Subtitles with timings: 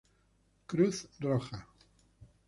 [0.65, 1.67] Cruz Roja.